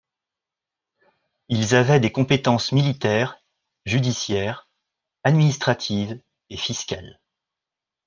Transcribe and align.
Ils 1.47 1.75
avaient 1.75 1.99
des 1.99 2.11
compétences 2.11 2.71
militaires, 2.71 3.39
judiciaires, 3.85 4.67
administratives 5.25 6.19
et 6.49 6.57
fiscales. 6.57 7.19